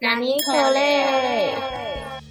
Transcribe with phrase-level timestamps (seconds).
[0.00, 1.54] 纳尼可嘞？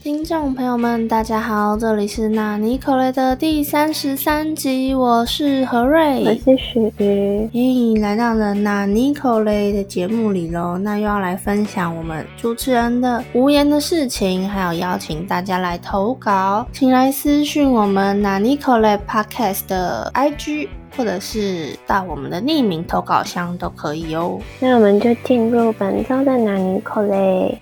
[0.01, 24.39] 听众朋友们，大家好，这里是纳尼可雷的第三十三集，我是何瑞，我是许瑜，咦，来到了纳尼可雷的节目里喽，那又要来分享我们主持人的无言的事情，还有邀请大家来投稿，请来私讯我们纳尼可雷 Podcast 的 IG，或者是到我们的匿名投稿箱都可以哦。
[24.61, 27.59] 那我们就进入本周的纳尼可雷。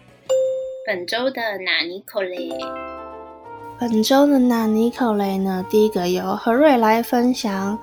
[0.88, 2.48] 本周的纳尼可雷，
[3.80, 5.66] 本周的纳尼可雷呢？
[5.68, 7.80] 第一个由何瑞来分享。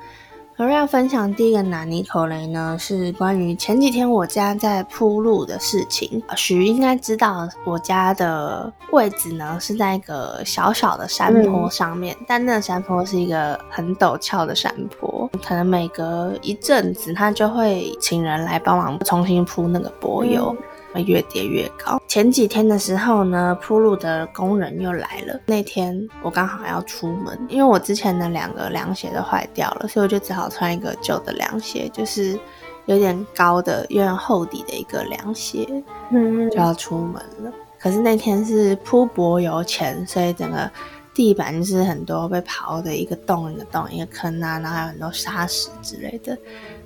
[0.57, 6.23] 何瑞要分享第一个纳尼可雷呢，是关于前几天我家在铺路的事情。
[6.37, 20.55] 许应该知道，我家的位置呢是在一个小小的山坡上面，但那个山坡是一个很陡峭的山坡，可能每隔一阵子，他就会请人来帮忙重新铺那个柏油。
[20.93, 22.01] 会越叠越高。
[22.07, 25.41] 前几天的时候呢，铺路的工人又来了。
[25.47, 32.39] 那天我刚好要出门，因为我之前的两个凉鞋都坏掉了，所以我就只好穿一个旧的凉鞋，就是
[32.87, 35.67] 有点高的、有点厚底的一个凉鞋，
[36.11, 37.53] 嗯，就要出门了。
[37.79, 40.71] 可是那天是铺柏油前，所以整个
[41.15, 46.39] 地板就是很多被刨的一个洞一个洞一个坑啊，然后还有很多沙石之类的。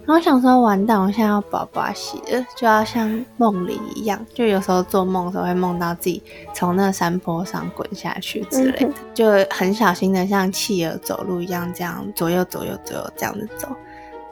[0.07, 6.23] 然后想说完蛋，我现在要宝宝洗了，就要像梦里一样，就有时候做梦的时候会梦到自己
[6.55, 13.69] 从那山坡上滚下去之类的，就很小心的像企鹅走路一样，这样左右左右左右这样子走。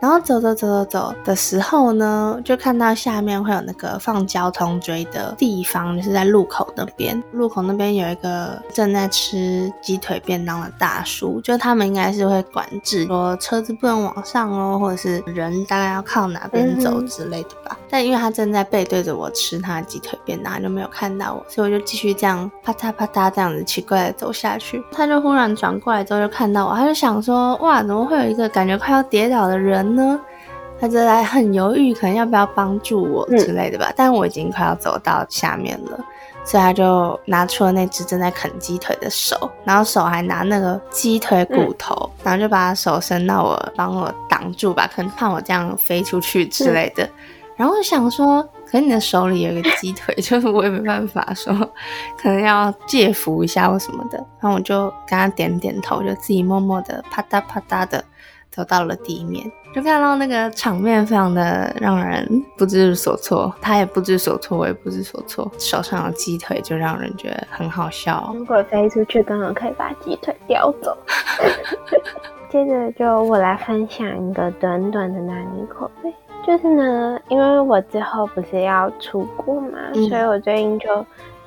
[0.04, 7.18] 然后走走走走走的时候呢，就看到下面会有那个放交通锥的地方，就是在路口那边。
[7.32, 17.78] 路口那边有一个正在吃鸡腿便当的大叔，就他们应该是会管制，说车子不能往上哦，或者是人大概要靠哪边走之类的吧。
[17.88, 24.84] 但因为他正在背对着我吃他的鸡腿便当，就没有看到我，所以我就继续这样啪嗒啪嗒这样子奇怪的走下去。
[24.92, 29.93] 他就忽然转过来之后就看到我，他就想说：哇，怎么会有一个感觉快要跌倒的人？
[29.94, 30.20] 呢，
[30.80, 33.92] 他就在很犹豫，可能要不要帮助我之类的吧。
[33.96, 35.98] 但我已经快要走到下面了，
[36.44, 47.08] 所以他就拿出了那只正在啃鸡腿的手，然后手还拿那个鸡腿骨头，然后就把手伸到我，帮我挡住吧，可能怕我这样飞出去之类的。
[47.56, 51.54] 然后我想说，可你的手里有一个鸡腿， 就是我也没办法说，
[52.20, 54.18] 可能要借扶一下或什么的。
[54.40, 58.04] 然后我就跟他点点头，就自己默默的啪嗒啪嗒的。
[58.54, 65.50] 走到了地面，就看到那个场面非常的让人不知所措，他也不知所措，我也不知所措。
[65.58, 68.32] 手上的鸡腿就让人觉得很好笑。
[68.32, 70.96] 如果飞出去，刚好可以把鸡腿叼走。
[72.48, 76.14] 接着就我来分享一个短短的纳尼口碑，
[76.46, 79.78] 就是呢，因为我之后不是要出国嘛，
[80.08, 80.88] 所以我最近就。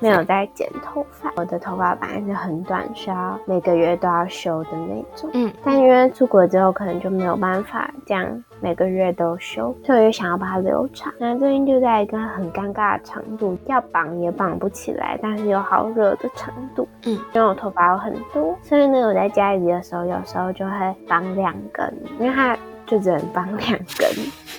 [0.00, 5.28] 没有在剪头发，我的头发本来是很短，需要每个月都要修的那种。
[5.32, 11.12] 嗯，但因为出国之后可能就没有办法这样每个月都修，所以我就想要把它留长。
[11.18, 16.86] 那最近就在一个很尴尬的长度，要绑也绑不起来，但是又好热的长度。
[17.04, 24.08] 嗯，因为我头发有很多，所以呢我在家里的时候，有时候就会绑两根，因为它就只能绑两根。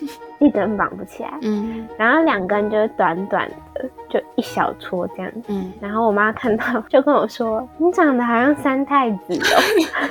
[0.39, 10.09] 一根绑不起来，嗯，然后两根就是短短的，就一小撮这样，嗯，然后我妈看到就跟我说：“你长得好像三太子哦。”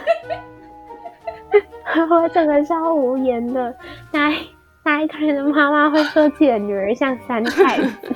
[2.11, 3.75] 我整个超无言的，
[4.13, 4.31] 哪
[4.85, 8.15] 哪一个人的妈妈会说自己的女儿像三太子？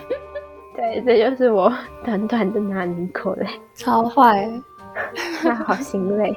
[0.77, 1.73] 对，这就是我
[2.05, 4.49] 短短的那尼口嘞，超坏，
[5.43, 6.37] 那好心累，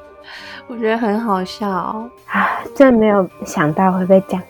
[0.67, 1.69] 我觉得很好笑。
[1.69, 2.09] 啊，
[2.73, 4.41] 真没有想到会被讲。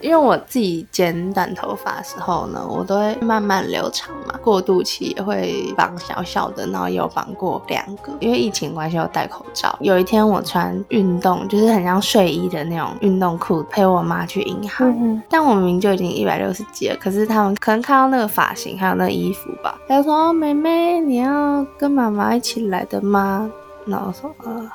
[0.00, 8.12] 因为我自己剪短头发的时候呢，我都会慢慢留长嘛，过渡期也会绑小小的，然后有绑过两个。
[8.20, 9.76] 因为疫情关系，我戴口罩。
[9.80, 15.22] 有一天我穿运动，就是很像睡衣的那种运动裤，陪我妈去银行。
[15.28, 23.50] 但我明明就已经一百六十几了，可是他们可能看到那个发型还有那个衣服吧，他就说：“妹妹，你要跟妈妈一起来的吗？”
[23.86, 24.72] 然后说：“啊。”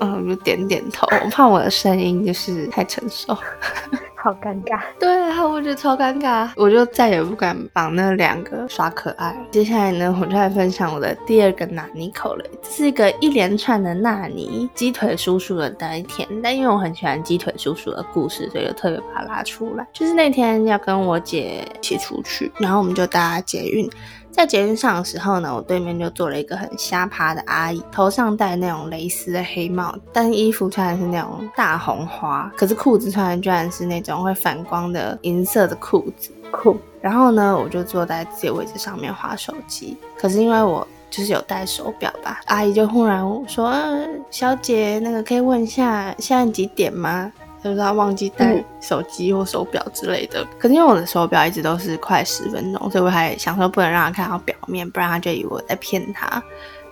[0.00, 3.34] 嗯，我就点点头， 我怕我的声音就是太成熟，
[4.14, 4.80] 好尴尬。
[4.98, 9.36] 对啊，我觉得超尴尬，我就再也不敢绑那两个耍可爱。
[9.50, 16.28] 接下来呢，我就来分享我的第二个纳尼口了，是一个一连串的纳尼鸡腿叔叔的那一天。
[16.42, 19.86] 但因为我很喜欢鸡腿叔叔的故事，所以就特别把它拉出来。
[19.92, 23.88] 就是那天要跟我姐一起出去，然后我们就搭捷运。
[24.36, 36.30] 在捷运上的时候呢，我对面就坐了一个很瞎趴的阿姨，头上戴那种蕾丝的黑帽，但衣服穿的是那种大红花，可是裤子穿的居然是那种会反光的银色的裤子。
[36.50, 36.76] 酷。
[37.00, 39.96] 然后呢，我就坐在自己位置上面划手机。
[40.18, 47.32] 可是因为我就是有戴手表吧，阿姨就忽然说：“呃小姐，那个可以问一下现在几点吗？”
[47.66, 48.64] 就是他忘记带嗯。
[48.80, 50.46] 手机或手表之类的。
[50.58, 56.40] 可是因为我的手表一直都是快十分钟，所以我还想说不能让他看到表面，不然他就以为我在骗他。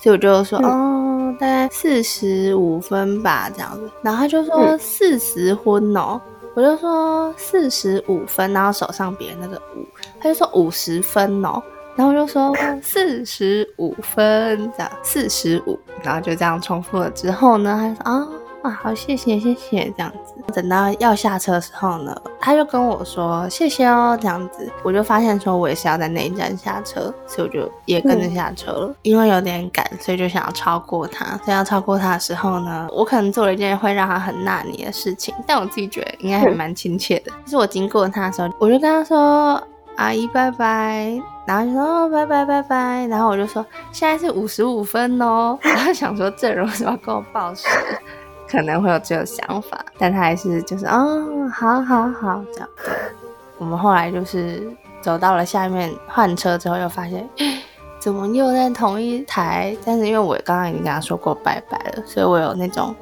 [0.00, 3.88] 所以我就说，哦，大概四十五分吧，这样子。
[4.02, 6.20] 然后他就说嗯四十分哦，
[6.54, 9.86] 我就说四十五分，然后手上别那个五，
[10.20, 11.62] 他就说五十分哦，
[11.94, 17.08] 然后我就说四十五分，这样四十五，然后就这样重复了。
[17.10, 18.28] 之后呢，他就说啊。
[18.64, 20.32] 啊，好，谢谢，谢谢，这样子。
[20.55, 28.94] 等到要下车的时候呢，他就跟我说谢谢哦，这样子，我就发现说我也是要在那一站下车，所以我就也跟着下车了。
[29.02, 31.37] 因为有点赶，所以就想要超过他。
[31.44, 37.31] 所以要超过他的时候呢，我可能做了一件会让他很纳你的事情，但我自己觉得应该还蛮亲切的。
[37.44, 39.62] 就是我经过他的时候，我就跟他说
[39.96, 43.62] 阿姨拜拜，然后就说哦拜拜拜拜，然后我就说
[43.93, 47.69] 现在是五十五分哦，然后想说这人为什么要跟我报时？
[48.54, 52.68] 可能会有这种想法，但他还是就是哦，好好好这样。
[52.84, 52.94] 对，
[53.58, 54.62] 我们后来就是
[55.02, 57.28] 走到了下面换车之后，又发现
[57.98, 59.76] 怎么又在同一台？
[59.84, 62.94] 但是因为我刚刚已经跟他说过拜拜了，所以我有那种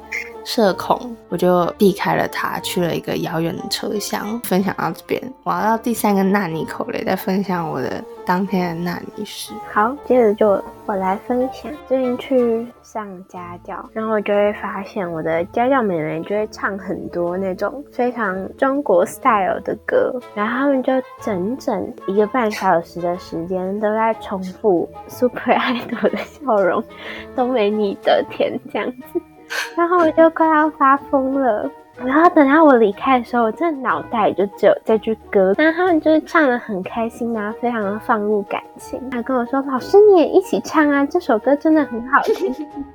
[0.43, 4.39] 社恐，我就避开了他，去了一个遥远的车厢。
[4.41, 9.53] 分享到这边，我要到第三个纳尼口雷，再分享我的当天的纳尼事。
[9.71, 11.71] 好，接着就我来分享。
[11.87, 20.91] 最近去上家教，然后我就会发现我的家教妹妹就会唱很多那种非常中国 style 的歌，然后他们就
[21.21, 26.83] 整整一个半小时的时间都在重复 Super Idol 的笑容
[27.35, 29.21] 都没你的甜这样子，
[29.75, 31.69] 然后我就快要发疯了。
[32.03, 38.99] 然后等到我离开的时候，我真的脑袋就只有这句歌，但他们就是唱的很开心啊，非常的放入感情。
[39.11, 42.51] 他跟我说：“老师你也一起唱啊，这首歌真的很好听，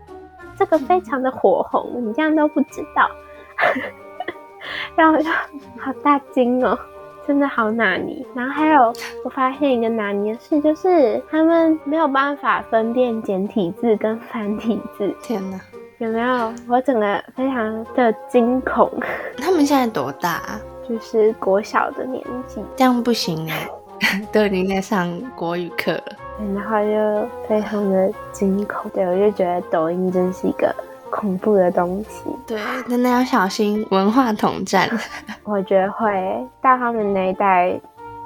[0.59, 3.09] 这个非常的火红，你这样都不知道。
[4.97, 5.31] ”然后我就
[5.79, 6.77] 好大惊哦，
[7.25, 8.27] 真的好拿捏。
[8.35, 8.93] 然后还有
[9.25, 15.61] 我发现一个拿捏的事，就是他们没有办法分辨简体字跟繁体字，天哪，
[15.99, 16.53] 有没有？
[16.69, 18.91] 我整个非常的惊恐，
[19.37, 20.61] 他们现在多大、啊？
[20.89, 23.69] 就是国小的年纪，这样不行哎、
[24.33, 26.05] 都已经在上国语课了。
[26.55, 28.89] 然后就非常的惊恐。
[28.95, 30.73] 对，我就觉得抖音真是一个
[31.11, 32.23] 恐怖的东西。
[32.47, 34.89] 对，真的要小心文化统战。
[35.43, 36.09] 我觉得会
[36.63, 37.79] 到他们那一代，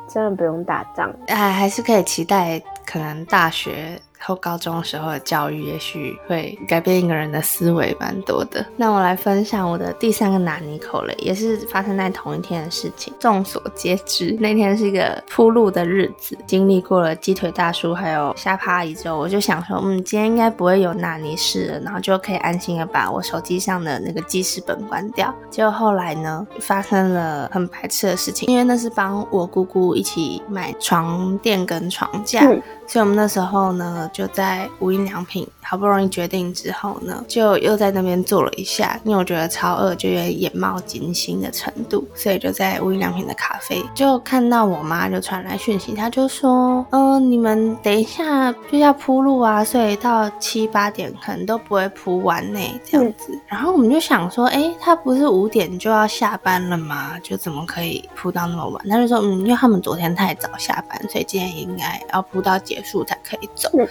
[0.06, 1.10] 真的不用打仗。
[1.28, 8.64] 哎还是可以期待，可能大学后高中的时候的教育，也许会改变一个人的思维蛮多的。
[8.76, 13.12] 那我来分享我的第三个拿尼口雷，也是发生在同一天的事情。
[13.18, 25.34] 众所皆知，那天是一个铺路的日子，经历过了鸡腿大叔还有虾趴阿姨之后，我就想说，嗯，今天应该不会有拿尼事了，然后就可以安心的把我手机上的那个记事本关掉。
[25.50, 32.40] 结果后来呢，发生了很白痴的事情，因为那是帮我姑姑一起买床垫跟床架。
[32.46, 53.38] 嗯所以我们那时候呢，就在无印良品好不容易决定之后呢，就又在那边坐了一下，因为我觉得超饿，就有点眼冒金星的程度，所以就在无印良品的咖啡就看到我妈就传来讯息，她就说，嗯、你们等一下就要铺路啊，所以到七八点可能都不会铺完呢，这样子。
[53.46, 57.18] 然后我们就想说，哎，她不是五点就要下班了吗？
[57.22, 58.88] 就怎么可以铺到那么晚？
[58.88, 63.70] 她就说，嗯，因为他们昨天太早下班，所以今天应该要铺到结束才可以走。
[63.78, 63.88] 嗯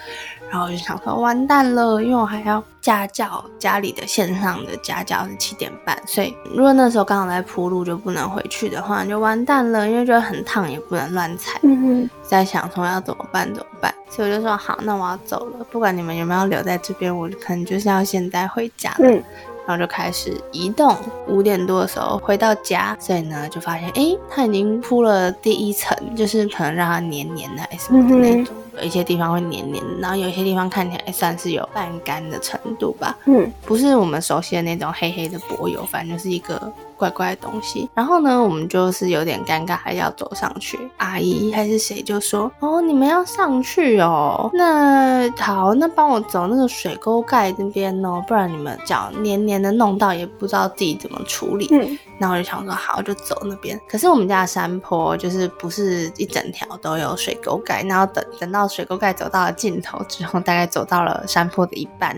[0.51, 11.57] 然后我就想说完蛋了，因为我还要家教，家里的线上的家教是七点半，所以如果那时候刚好在铺路就不能回去的话，就完蛋了，因为觉得很烫，也不能乱踩。
[11.63, 18.97] 嗯在想说要怎么办怎么办，所以我就说好，那我要走了，不管你们有没有留在这边，我可能就是要现在回家了。
[18.99, 19.23] 嗯
[19.67, 33.49] 然后就开始移动，五点多的时候回到家，所以呢就发现，诶，它已经铺了第一层，就是可能让它黏黏的还是什么的那种，有一些地方会黏黏，然后有一些地方看起来算是有半干的程度吧，嗯。
[33.63, 37.89] 不是我们熟悉的那种黑黑的柏油，反正就是一个怪怪的东西。
[37.95, 40.77] 然后呢，我们就是有点尴尬，还要走上去。
[40.97, 53.79] 阿姨还是谁就说：“哦，你们要上去哦， 那好，那帮我走那个水沟盖那边哦，不然你们脚黏黏的弄到，也不知道自己怎么处理。”嗯那我就想说好，就走那边。
[53.89, 62.15] 可是我们家的山坡就是不是一整条都有水沟盖，然后等等到水沟盖走到了尽头之后，大概走到了山坡的一半，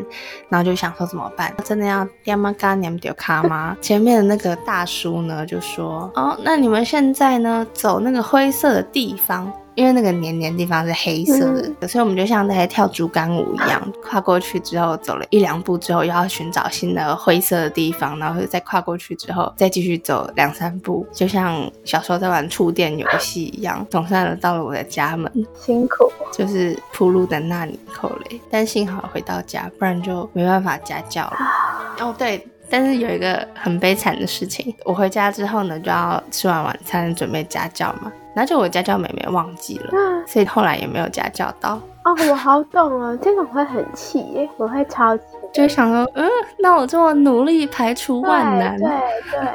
[0.49, 1.55] 然后就想说怎么办？
[1.63, 3.77] 真的要爹妈干娘丢卡吗？
[3.79, 9.51] 前面的那个大叔呢就说哦，那你们现在呢走那个灰色的地方。
[9.75, 25.31] 因为那个黏黏地方是黑色的，所以我们就像在跳竹竿舞一样， 跨过去之后走了一两步之后，又要寻找新的灰色的地方，然后再跨过去之后，再继续走两三步，就像小时候在玩触电游戏一样，总算到了我的家门。
[25.59, 31.37] 辛苦，就是铺路的那里扣雷，但幸好回到家，不然就没办法家教了。
[31.99, 32.47] 哦，对。
[32.73, 39.91] 但是有一个很悲惨的事情，我回家之后呢，就要吃完晚餐准备家教嘛，然后就我家教妹妹忘记了，
[40.25, 41.79] 所以后来也没有家教到。
[42.03, 46.27] 哦，我好懂啊， 这种会很气耶，我会超气，就想说，嗯，
[46.57, 48.89] 那我这么努力排除万难，对
[49.29, 49.47] 对，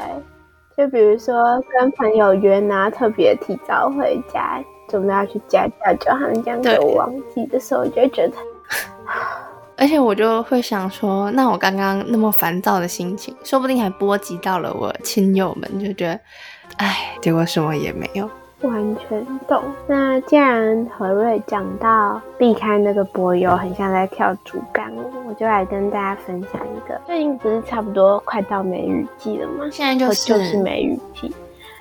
[0.76, 8.34] 就比如说跟朋友约拿特别提早回家，准备要去家教，就他们这样给我忘记的时候，我就觉得。
[9.78, 16.20] 而且我就会想说，那我刚刚那么烦躁的心情，说不定还波及到了我亲友们，就觉得，
[16.78, 18.28] 哎，结果什么也没有，
[18.62, 19.62] 完全懂。
[19.86, 27.00] 那既然何瑞讲到避开那个柏油，很像在跳竹竿舞，我就来跟大家分享一个。
[27.06, 29.68] 最近不是差不多快到梅雨季了吗？
[29.70, 31.32] 现在就是就是梅雨季。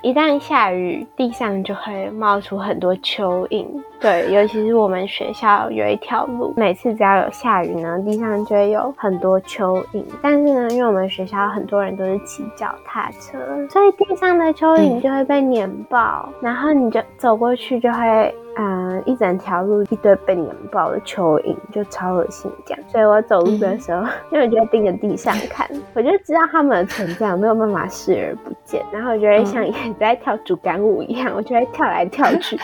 [0.02, 3.66] 一旦下雨，地上就会冒出很多蚯蚓。
[4.00, 10.04] 对， 尤其是我们学校有一条路，每次只要有下雨呢，地上就会有很多蚯蚓。
[10.22, 13.38] 但是呢，因为我们学校很多人都是骑脚踏车，
[13.70, 18.34] 所以地上的蚯蚓就会被碾爆，然后你就走过去就会。
[18.60, 22.84] 嗯，一整条路一堆被碾爆的蚯蚓，就超恶心这样。
[22.88, 24.02] 所以我走路的时候，
[24.34, 28.84] 因为我就盯着地上看，我就知道它们的存在，我没有办法视而不见。
[28.92, 32.60] 然后我就会像也在跳竹竿舞一样，我就会跳来跳去。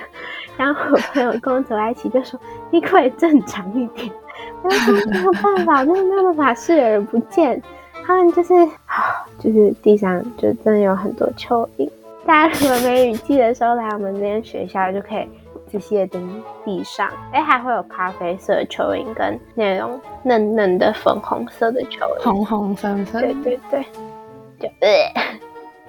[0.56, 2.38] 然后我朋友跟我走在一起就说
[2.70, 4.10] ：“你可以正常一点。”
[4.62, 7.62] 我说：“没有办法，没有办法视而不见。”
[8.06, 8.54] 他们就是
[8.86, 11.90] 啊，就是地上就真的有很多蚯蚓。
[12.24, 15.28] 大家如果梅雨季的时候来我们这边学校，就可以
[15.70, 23.84] 仔细的盯地上，哎，还会有咖啡色的蚯蚓跟那种嫩嫩的粉红色的蚯蚓，红红粉粉，对对对，
[24.60, 24.88] 就呃，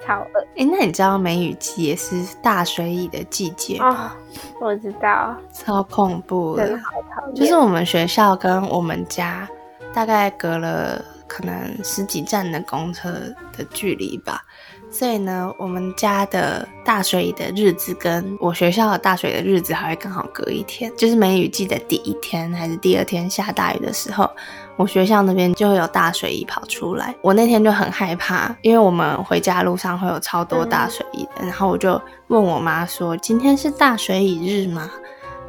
[0.08, 0.40] 超饿。
[0.56, 4.16] 哎，那你知道梅雨季也是大水蚁的季节吗？
[4.58, 7.34] 我知道，超恐怖的，真的好讨厌。
[7.34, 9.46] 就是我们学校跟我们家
[9.92, 13.12] 大概隔了可能十几站的公车
[13.56, 14.42] 的距离吧。
[14.90, 24.30] 所以呢，我们家的大水的日子跟我学校的大水的日子还会刚好隔一天，就是梅雨季的第一天还是第二天下大雨的时候，
[24.78, 27.14] 我学校那边就会有大水蚁跑出来。
[27.20, 31.04] 我那天就很害怕，因为我们回家路上会有超多大水
[31.40, 34.88] 然后我就问我妈说：“今天是大水蚁日吗？”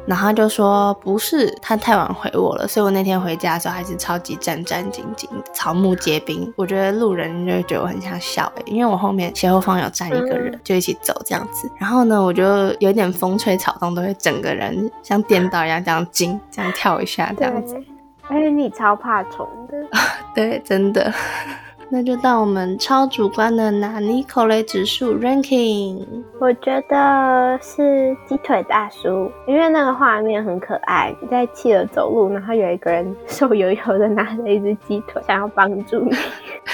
[0.06, 6.52] 然后他就说不是，他太晚回我了，所以我那天回家的时候还是超级战战兢兢，草木皆兵。
[6.56, 11.70] 我觉得路人就会觉得我很像笑诶，因为我后面斜后方有站一个人，就一起走这样子。
[11.78, 17.76] 然后呢，我就有点风吹草动，都会整个人像颠倒 一样这样惊，这样跳一下这样子。
[18.30, 19.76] 而且你超怕虫的，
[20.34, 21.12] 对，真的。
[21.92, 26.06] 那就到我们超主观的拿尼口雷指数 ranking，
[26.38, 36.16] 我觉得是鸡腿大叔，因为那个画面很可爱，在企鹅走路，然后有一个人瘦油油的拿着一只鸡腿，想要帮助你，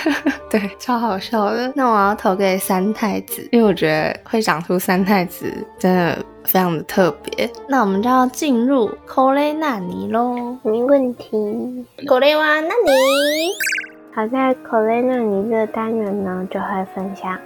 [0.50, 1.72] 对，超好笑的。
[1.74, 7.50] 那我要投给三太子，因为我觉得会长出三太子真的非常的特别。
[7.66, 13.75] 那我们就要进入口雷纳尼喽，没问题，口雷哇纳尼。
[14.16, 17.38] 好在 c o l e n a 尼这个单元呢，就会分享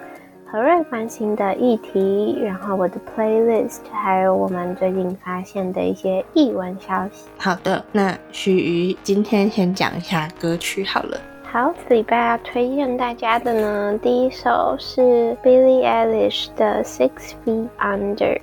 [0.46, 7.28] 何瑞关心的议题，然后我的 playlist，还有我们最近发现的一些译文消息。
[7.38, 11.18] 好的，那许瑜今天先讲一下歌曲好了。
[11.42, 18.38] 好，这礼拜要推荐大家的呢，第一首是 Billie Eilish 的 Six Feet Under，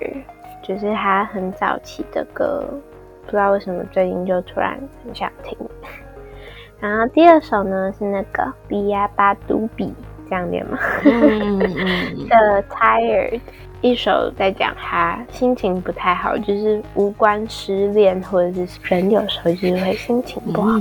[0.62, 2.62] 就是她很早期的歌，
[3.24, 5.56] 不知道为什么最近就突然很想听。
[6.80, 9.92] 然后第二首呢是那个比亚巴杜比，
[10.28, 10.78] 这样念吗？
[11.04, 13.40] 的 Tired，
[13.80, 20.78] 一首在讲他心情不太好，就是无关失恋或者是人有时候就是会心情不好。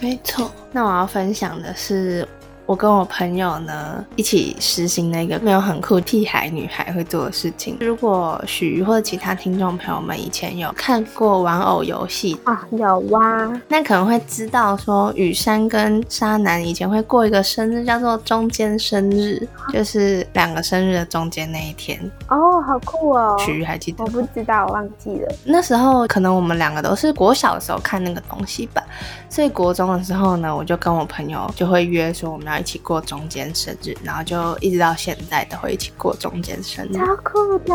[0.00, 2.26] 没错，那我要分享的是。
[2.70, 7.76] 我跟我朋友呢一起实行了一个没有很酷屁孩女孩会做的事情。
[7.80, 21.98] 如果许或者其他听众朋友们以前有看过玩偶游戏啊，有哇，那可能会知道说雨山跟沙男以前会过一个生日，叫做中间生日，就是两个生日的中间那一天。
[22.28, 23.36] 哦，好酷哦！
[23.40, 24.04] 许还记得？
[24.04, 25.34] 我不知道，我忘记了。
[25.44, 28.80] 那时候可能我们两个都是国小的时候看那个东西吧，
[29.28, 37.74] 所以国中的时候呢，我就跟我朋友就会约说我们要一起过中间生日，然后就一直到现在都会一起过中间生日，超酷的，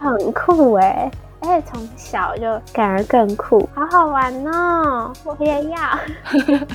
[0.00, 1.10] 很酷哎！
[1.40, 2.42] 而且从小就
[2.72, 5.12] 感觉更酷，好好玩哦！
[5.24, 5.98] 我也要。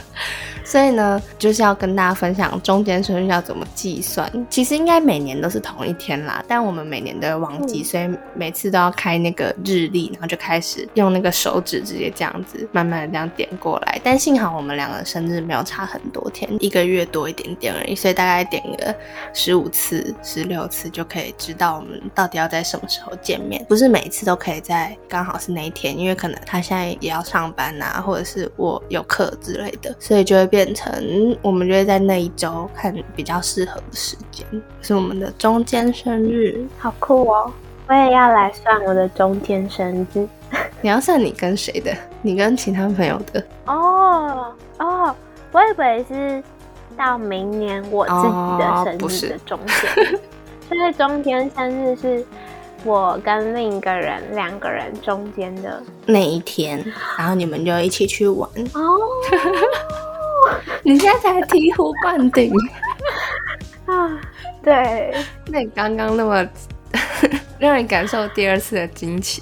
[0.66, 4.28] 所以呢，就是要跟大家分享中间生日要怎么计算。
[4.50, 14.02] 其实应该每年都是同一天啦，但我们每年都会忘记，所以每次都要开那个日历，然后就开始用那个手指直接这样子慢慢的这样点过来。
[14.04, 18.96] 但幸好我们两个生日没有差很多天，一个月多一点点而已，所以大概点个
[19.34, 23.64] 十五次、十六次就可以知道我们到底要在什么时候见面。
[23.70, 30.46] 不是每一次都可以在刚好是那一天，因为可能他现在也要上班啊，或者是我有课之类的，所以就会。
[30.56, 34.46] 变成我们就会在那一周看比较适合的时间，
[34.82, 37.52] 是我们的中间生日，好酷哦！
[37.90, 40.26] 我也要来算我的中间生日。
[40.80, 41.94] 你要算你跟谁的？
[42.22, 43.44] 你跟其他朋友的？
[43.66, 45.14] 哦哦，
[45.52, 46.42] 我以为是
[46.96, 50.20] 到明年我自己的生日的中间，
[50.70, 52.26] 所以中间生日是。
[52.86, 56.86] 我跟另一个人两个人中间的那一天，
[57.18, 59.00] 然后你们就一起去玩哦。
[60.84, 62.54] 你现在才醍醐灌顶
[63.88, 64.22] 啊！
[64.64, 65.12] 对，
[65.48, 66.48] 那你刚刚那么
[67.58, 69.42] 让你感受第二次的惊奇，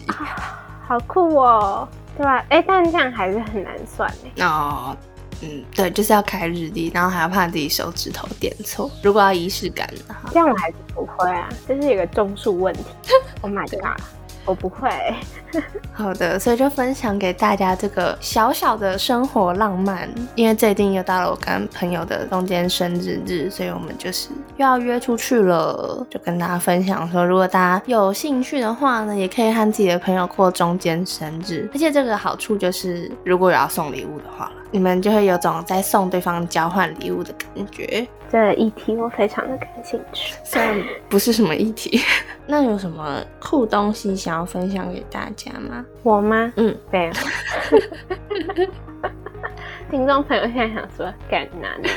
[0.88, 1.86] 好酷哦，
[2.16, 2.42] 对吧？
[2.48, 4.46] 哎，但这样还是很难算哎。
[4.46, 4.96] 哦。
[5.42, 8.90] 嗯，对，就是要开日历，然后还要怕自己手指头点错。
[9.02, 12.86] 如果要仪式感的话，这样我还是不会啊，这是一个种树问题。
[13.44, 14.02] Oh my god，
[14.46, 14.90] 我不会。
[15.92, 20.10] 好的，所以就分享给大家这个小小的生活浪漫。
[20.34, 26.08] 因为最近又到了我跟朋友的中间生日日，所以我们就是又要约出去了。
[26.10, 31.70] 就跟大家分享说，如果大家有兴趣的话呢，也可以和自己的朋友过中间生日。
[31.74, 34.50] 而且这个好处就是，如果有要送礼物的话。
[34.74, 38.08] 你们就会有种在送对方交换礼物的感觉。
[38.28, 42.02] 这议题我非常的感兴趣，虽然不是什么议题。
[42.48, 45.86] 那有什么酷东西想要分享给大家吗？
[46.02, 46.52] 我吗？
[46.56, 47.14] 嗯，没有。
[49.92, 51.88] 听众朋友现在想说，干哪里？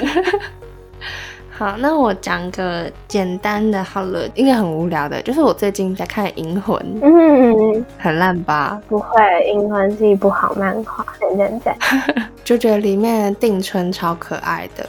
[1.58, 8.78] 好，那我讲个简单的，好了，应该很无聊的，就是我最近在看《银魂》，嗯，很烂吧？
[8.88, 9.18] 不会，
[9.54, 11.74] 《银魂》是一部好漫画，很认真，
[12.44, 14.86] 就觉得里面定春超可爱的。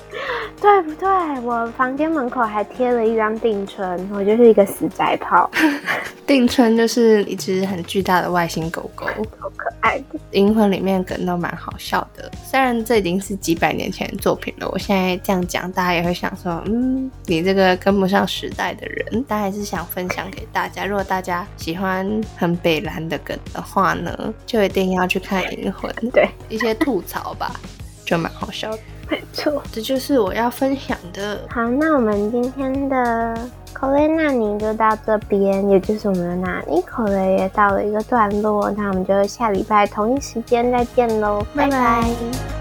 [0.59, 1.07] 对不对？
[1.43, 5.49] 我房间门口还贴了一张定春，我就是一个死宅炮。
[6.25, 9.05] 定春就是一只很巨大的外星狗狗，
[9.39, 10.19] 好可爱的。
[10.31, 19.25] 银魂里面梗都蛮好笑的，虽然这已经是几百年前的作品了，我现在这样讲，大家也会想说，嗯，你这个跟不上时代的人。
[19.27, 25.93] 但还是想分享给大家，如果大家喜欢很北蓝的梗的话呢，就一定要去看银魂。
[26.11, 27.51] 对，一些吐槽吧，
[28.05, 28.79] 就蛮好笑的。
[29.09, 31.39] 没错，这就是我要分享的。
[31.49, 38.69] 好，那我们今天的口雷纳尼就到这边，也就是我们的纳尼口雷也到了一个段落。
[38.71, 42.56] 那我们就下礼拜同一时间再见喽，拜拜。